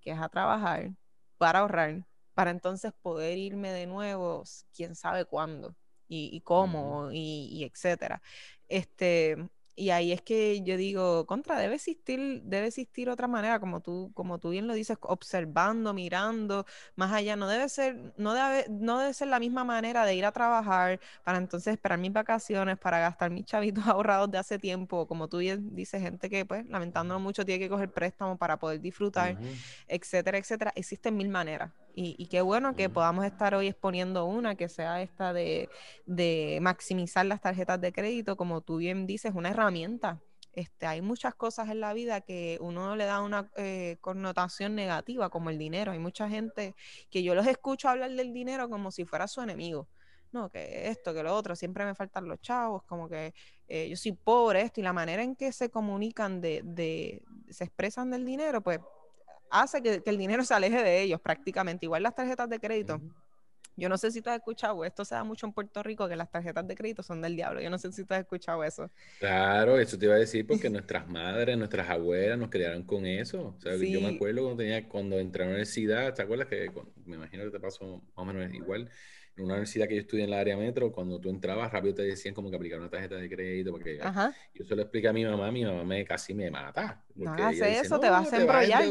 [0.00, 0.92] que es a trabajar
[1.38, 5.74] para ahorrar, para entonces poder irme de nuevo, quién sabe cuándo
[6.08, 8.22] y, cómo y, y, etcétera.
[8.68, 9.36] Este,
[9.76, 14.10] y ahí es que yo digo, contra, debe existir, debe existir otra manera, como tú,
[14.14, 16.64] como tú bien lo dices, observando, mirando,
[16.96, 17.36] más allá.
[17.36, 20.98] No debe ser, no debe, no debe ser la misma manera de ir a trabajar
[21.24, 25.06] para entonces esperar mis vacaciones, para gastar mis chavitos ahorrados de hace tiempo.
[25.06, 28.80] Como tú bien dices, gente que, pues, lamentándolo mucho, tiene que coger préstamo para poder
[28.80, 29.38] disfrutar,
[29.88, 30.72] etcétera, etcétera.
[30.74, 31.70] Existen mil maneras.
[31.98, 35.70] Y, qué bueno que podamos estar hoy exponiendo una que sea esta de,
[36.04, 40.20] de maximizar las tarjetas de crédito, como tú bien dices, una herramienta.
[40.52, 45.30] Este, hay muchas cosas en la vida que uno le da una eh, connotación negativa,
[45.30, 45.92] como el dinero.
[45.92, 46.74] Hay mucha gente
[47.10, 49.88] que yo los escucho hablar del dinero como si fuera su enemigo.
[50.32, 53.32] No, que esto, que lo otro, siempre me faltan los chavos, como que
[53.68, 57.64] eh, yo soy pobre, esto, y la manera en que se comunican, de, de, se
[57.64, 58.80] expresan del dinero, pues
[59.60, 61.86] hace que, el dinero se aleje de ellos prácticamente.
[61.86, 63.00] Igual las tarjetas de crédito.
[63.78, 66.16] Yo no sé si tú has escuchado, esto se da mucho en Puerto Rico, que
[66.16, 67.60] las tarjetas de crédito son del diablo.
[67.60, 68.90] Yo no sé si tú has escuchado eso.
[69.18, 73.54] Claro, eso te iba a decir porque nuestras madres, nuestras abuelas nos criaron con eso.
[73.58, 76.70] O sea, yo me acuerdo cuando, tenía, cuando entré a la universidad, ¿te acuerdas que
[77.04, 78.90] me imagino que te pasó más o menos igual?
[79.36, 82.02] En una universidad que yo estudié en la área metro, cuando tú entrabas rápido te
[82.02, 84.00] decían como que aplicar una tarjeta de crédito, porque
[84.54, 87.02] yo se lo expliqué a mi mamá, mi mamá me casi me mata.
[87.14, 88.84] No hace eso, te vas a embrollar.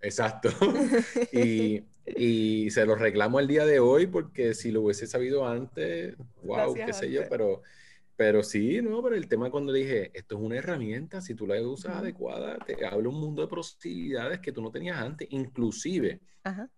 [0.00, 0.50] Exacto.
[1.32, 6.14] y, y, se lo reclamo el día de hoy, porque si lo hubiese sabido antes,
[6.42, 7.62] wow, qué sé yo, pero...
[8.16, 11.58] Pero sí, no, pero el tema cuando dije, esto es una herramienta, si tú la
[11.62, 16.20] usas adecuada, te habla un mundo de posibilidades que tú no tenías antes, inclusive.
[16.44, 16.68] Ajá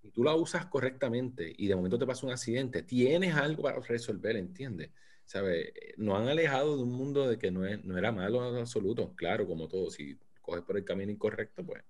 [0.00, 3.80] si tú la usas correctamente y de momento te pasa un accidente, tienes algo para
[3.80, 4.90] resolver, ¿entiendes?
[5.24, 5.72] ¿Sabe?
[5.96, 9.14] Nos han alejado de un mundo de que no, es, no era malo en absoluto.
[9.14, 11.82] Claro, como todo, si coges por el camino incorrecto, pues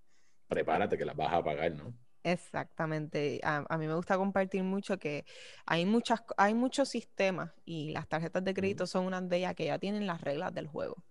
[0.48, 1.94] prepárate que las vas a pagar, ¿no?
[2.24, 3.40] Exactamente.
[3.44, 5.24] A, a, mí me gusta compartir mucho que
[5.66, 9.66] hay muchas, hay muchos sistemas y las tarjetas de crédito son una de ellas que
[9.66, 11.04] ya tienen las reglas del juego.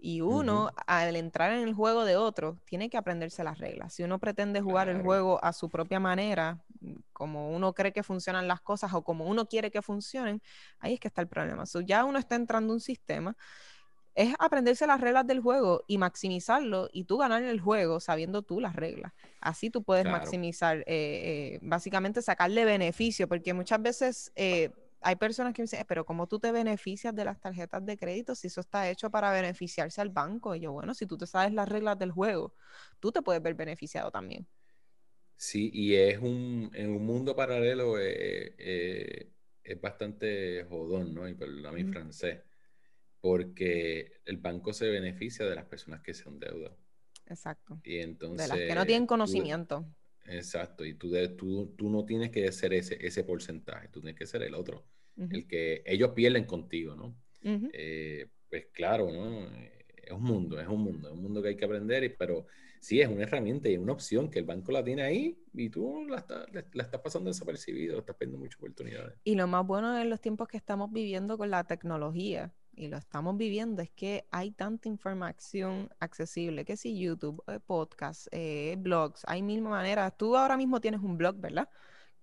[0.00, 3.92] Y uno, al entrar en el juego de otro, tiene que aprenderse las reglas.
[3.92, 6.62] Si uno pretende jugar el juego a su propia manera,
[7.12, 10.40] como uno cree que funcionan las cosas o como uno quiere que funcionen,
[10.78, 11.66] ahí es que está el problema.
[11.66, 13.36] So, ya uno está entrando en un sistema,
[14.14, 18.60] es aprenderse las reglas del juego y maximizarlo y tú ganar el juego sabiendo tú
[18.60, 19.12] las reglas.
[19.40, 24.32] Así tú puedes maximizar, eh, eh, básicamente sacarle beneficio, porque muchas veces...
[24.36, 27.96] Eh, hay personas que me dicen, pero ¿cómo tú te beneficias de las tarjetas de
[27.96, 30.54] crédito si eso está hecho para beneficiarse al banco?
[30.54, 32.54] Y yo, bueno, si tú te sabes las reglas del juego,
[32.98, 34.46] tú te puedes ver beneficiado también.
[35.36, 39.30] Sí, y es un, en un mundo paralelo eh, eh,
[39.62, 41.28] es bastante jodón, ¿no?
[41.28, 42.40] Y perdón mi francés,
[43.20, 46.72] porque el banco se beneficia de las personas que se endeudan.
[47.26, 47.78] Exacto.
[47.84, 48.48] Y entonces...
[48.48, 49.86] De las que no tienen conocimiento.
[50.28, 54.26] Exacto, y tú, tú, tú no tienes que ser ese, ese porcentaje, tú tienes que
[54.26, 54.84] ser el otro,
[55.16, 57.16] el que ellos pierden contigo, ¿no?
[57.42, 59.48] Eh, pues claro, ¿no?
[59.96, 62.46] Es un mundo, es un mundo, es un mundo que hay que aprender, pero
[62.80, 65.68] sí es una herramienta y es una opción que el banco la tiene ahí y
[65.70, 66.24] tú la,
[66.72, 69.18] la estás pasando desapercibido, estás perdiendo muchas oportunidades.
[69.24, 72.96] Y lo más bueno en los tiempos que estamos viviendo con la tecnología, y lo
[72.96, 79.24] estamos viviendo, es que hay tanta información accesible, que si YouTube, eh, podcast, eh, blogs,
[79.26, 80.16] hay mil maneras.
[80.16, 81.68] Tú ahora mismo tienes un blog, ¿verdad?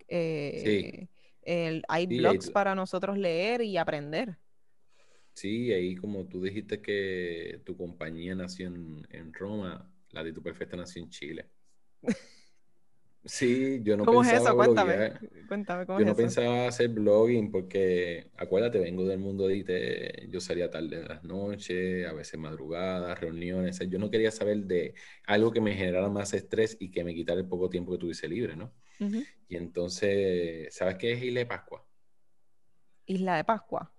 [0.08, 1.10] sí.
[1.48, 4.38] Eh, hay blogs para nosotros leer y aprender.
[5.34, 10.42] Sí, ahí como tú dijiste que tu compañía nació en, en Roma, la de tu
[10.42, 11.50] perfecta nació en Chile.
[13.26, 14.56] Sí, yo no ¿Cómo pensaba es eso?
[14.56, 15.14] Cuéntame.
[15.48, 20.40] Cuéntame ¿cómo yo no pensaba hacer blogging porque, acuérdate, vengo del mundo de IT, yo
[20.40, 24.94] salía tarde de las noches, a veces madrugadas, reuniones, yo no quería saber de
[25.26, 28.28] algo que me generara más estrés y que me quitara el poco tiempo que tuviese
[28.28, 28.72] libre, ¿no?
[29.48, 31.86] Y entonces, ¿sabes qué es Isla de Pascua?
[33.08, 33.92] Isla de Pascua.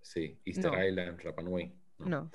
[0.00, 1.72] Sí, Easter Island, Rapa Nui.
[1.98, 2.06] ¿no?
[2.06, 2.30] no.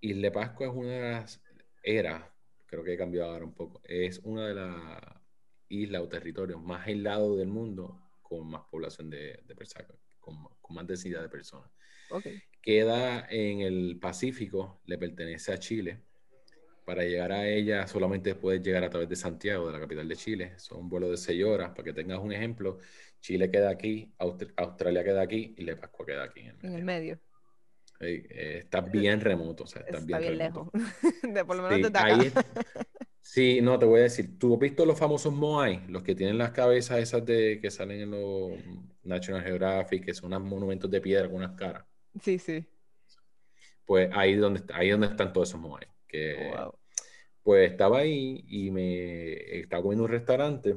[0.00, 1.42] Isla de Pascua es una de las,
[1.82, 2.32] era,
[2.66, 5.17] creo que he cambiado ahora un poco, es una de las
[5.68, 9.88] isla o territorio más aislado del mundo con más población de, personas,
[10.20, 10.36] con,
[10.70, 11.70] más densidad de personas.
[12.60, 16.02] Queda en el Pacífico, le pertenece a Chile.
[16.84, 20.16] Para llegar a ella solamente puedes llegar a través de Santiago, de la capital de
[20.16, 20.58] Chile.
[20.58, 21.70] Son un vuelo de seis horas.
[21.70, 22.78] Para que tengas un ejemplo,
[23.20, 26.40] Chile queda aquí, Australia queda aquí y Le Pascua queda aquí.
[26.62, 27.18] En el medio.
[28.00, 29.64] Eh, está bien remoto.
[29.64, 30.68] O sea, está, bien, lejos.
[31.22, 32.32] de por lo menos ahí,
[33.30, 35.86] Sí, no, te voy a decir, ¿tú has visto los famosos Moai?
[35.88, 38.52] Los que tienen las cabezas esas de que salen en los
[39.02, 41.84] National Geographic, que son unos monumentos de piedra con unas caras.
[42.22, 42.64] Sí, sí.
[43.84, 45.86] Pues ahí donde ahí donde están todos esos Moai.
[46.06, 46.54] Que,
[47.42, 50.76] Pues estaba ahí y me estaba comiendo en un restaurante.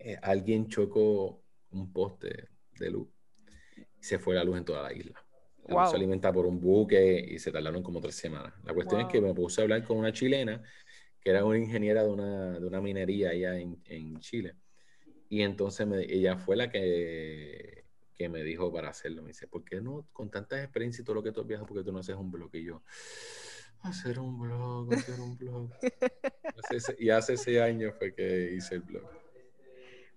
[0.00, 3.08] Eh, alguien chocó un poste de luz
[3.78, 5.18] y se fue la luz en toda la isla.
[5.66, 8.52] La se alimenta por un buque y se tardaron como tres semanas.
[8.64, 10.62] La cuestión es que me puse a hablar con una chilena
[11.22, 14.54] que era una ingeniera de una, de una minería allá en, en Chile.
[15.28, 19.22] Y entonces ella fue la que, que, me dijo para hacerlo.
[19.22, 21.78] Me dice, ¿por qué no, con tantas experiencias y todo lo que tú viajas, por
[21.78, 22.50] qué tú no haces un blog?
[22.54, 22.82] Y yo,
[23.82, 25.70] hacer un blog, hacer un blog.
[26.98, 29.08] y hace ese año fue que hice el blog.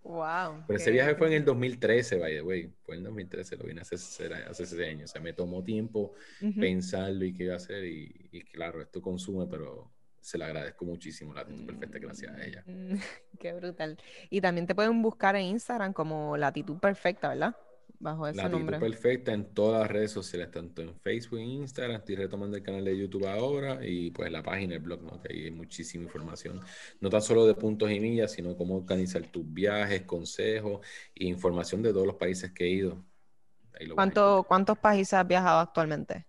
[0.04, 0.66] Wow.
[0.68, 2.72] Pero ese viaje fue en el 2013, by the way.
[2.84, 5.06] Fue en el 2013, lo vine hace, hace ese año.
[5.06, 6.14] O sea, me tomó tiempo
[6.60, 7.86] pensarlo y qué iba a hacer.
[7.86, 9.95] Y, y, claro, esto consume, pero
[10.26, 12.64] se le agradezco muchísimo la actitud perfecta gracias a ella.
[12.66, 12.96] Mm,
[13.40, 13.96] qué brutal.
[14.32, 17.56] Y también te pueden buscar en Instagram como Latitud Perfecta, ¿verdad?
[18.00, 18.80] bajo ese Latitud nombre.
[18.80, 21.98] Perfecta en todas las redes sociales, tanto en Facebook e Instagram.
[21.98, 25.22] Estoy retomando el canal de YouTube ahora y pues la página, el blog, ¿no?
[25.22, 26.60] que ahí hay muchísima información.
[27.00, 31.84] No tan solo de puntos y millas, sino cómo organizar tus viajes, consejos e información
[31.84, 33.06] de todos los países que he ido.
[33.94, 36.26] ¿Cuánto, ¿Cuántos países has viajado actualmente?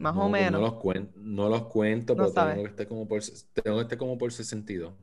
[0.00, 0.52] Más o menos.
[0.52, 3.98] No los, cuento, no los cuento, pero tengo que, estar como por, tengo que estar
[3.98, 4.96] como por ese sentido.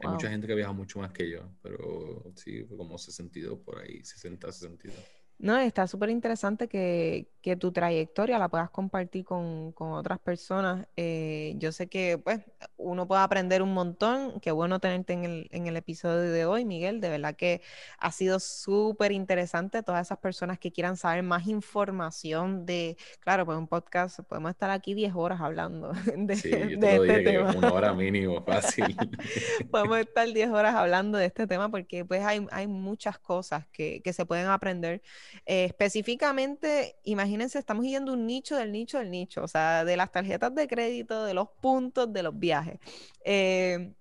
[0.00, 4.02] Hay mucha gente que viaja mucho más que yo, pero sí, como 62 por ahí,
[4.02, 4.98] 60, 62.
[5.42, 10.86] No, está súper interesante que, que, tu trayectoria la puedas compartir con, con otras personas.
[10.96, 12.42] Eh, yo sé que pues
[12.76, 14.38] uno puede aprender un montón.
[14.40, 17.00] Qué bueno tenerte en el, en el episodio de hoy, Miguel.
[17.00, 17.60] De verdad que
[17.98, 19.82] ha sido súper interesante.
[19.82, 24.70] Todas esas personas que quieran saber más información de, claro, pues un podcast, podemos estar
[24.70, 27.50] aquí 10 horas hablando de, sí, yo te lo este dije tema.
[27.50, 28.96] Que una hora mínimo, fácil.
[29.72, 34.00] podemos estar 10 horas hablando de este tema porque pues hay, hay muchas cosas que,
[34.02, 35.02] que se pueden aprender
[35.46, 40.10] eh, específicamente, imagínense, estamos yendo un nicho del nicho del nicho, o sea, de las
[40.12, 42.78] tarjetas de crédito, de los puntos, de los viajes.
[43.24, 43.92] Eh,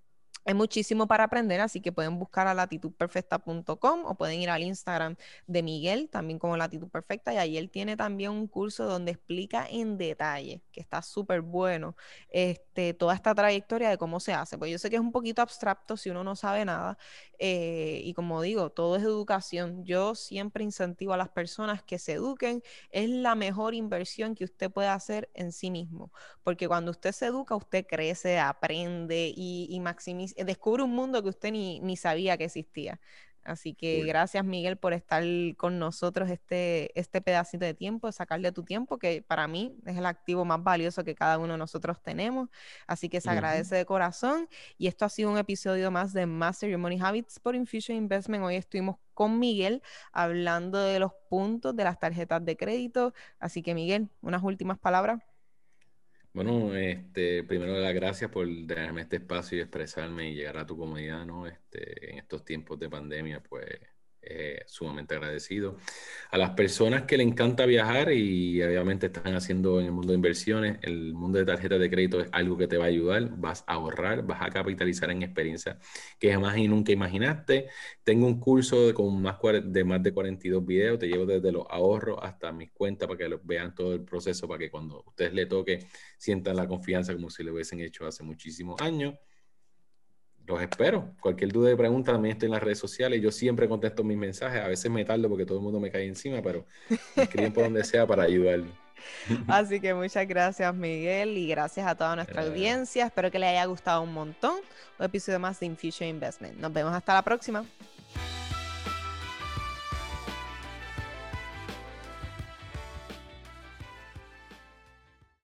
[0.44, 5.16] hay muchísimo para aprender, así que pueden buscar a latitudperfecta.com o pueden ir al Instagram
[5.48, 9.68] de Miguel, también como Latitud Perfecta, y ahí él tiene también un curso donde explica
[9.70, 11.96] en detalle, que está súper bueno,
[12.30, 14.58] este, toda esta trayectoria de cómo se hace.
[14.58, 16.98] Pues yo sé que es un poquito abstracto si uno no sabe nada,
[17.38, 19.84] eh, y como digo, todo es educación.
[19.86, 24.72] Yo siempre incentivo a las personas que se eduquen, es la mejor inversión que usted
[24.72, 26.12] puede hacer en sí mismo,
[26.44, 31.52] porque cuando usted se educa, usted crece, aprende y, maximiza descubre un mundo que usted
[31.52, 33.00] ni, ni sabía que existía.
[33.44, 35.24] Así que gracias Miguel por estar
[35.58, 40.06] con nosotros este, este pedacito de tiempo, sacarle tu tiempo, que para mí es el
[40.06, 42.50] activo más valioso que cada uno de nosotros tenemos.
[42.86, 44.48] Así que se agradece de corazón.
[44.78, 48.44] Y esto ha sido un episodio más de Master Your Money Habits por Infusion Investment.
[48.44, 53.14] Hoy estuvimos con Miguel hablando de los puntos de las tarjetas de crédito.
[53.40, 55.20] Así que Miguel, unas últimas palabras.
[56.34, 60.78] Bueno, este, primero las gracias por darme este espacio y expresarme y llegar a tu
[60.78, 61.46] comunidad, ¿no?
[61.48, 63.68] Este, en estos tiempos de pandemia, pues
[64.24, 65.78] eh, sumamente agradecido.
[66.30, 70.16] A las personas que le encanta viajar y obviamente están haciendo en el mundo de
[70.16, 73.64] inversiones, el mundo de tarjetas de crédito es algo que te va a ayudar, vas
[73.68, 75.78] a ahorrar, vas a capitalizar en experiencias
[76.20, 77.70] que jamás y nunca imaginaste.
[78.04, 81.66] Tengo un curso de, con más de más de 42 videos, te llevo desde los
[81.70, 85.48] ahorros hasta mis cuentas para que vean todo el proceso, para que cuando ustedes le
[85.48, 89.16] toque sientan la confianza como si lo hubiesen hecho hace muchísimos años
[90.48, 91.14] los espero.
[91.20, 93.22] Cualquier duda y pregunta también estoy en las redes sociales.
[93.22, 94.62] Yo siempre contesto mis mensajes.
[94.62, 96.66] A veces me tardo porque todo el mundo me cae encima, pero
[97.16, 98.72] me escriben por donde sea para ayudarle.
[99.48, 103.06] Así que muchas gracias, Miguel, y gracias a toda nuestra audiencia.
[103.06, 104.56] Espero que les haya gustado un montón.
[105.00, 106.58] Un episodio más de Infusion Investment.
[106.58, 107.66] Nos vemos hasta la próxima.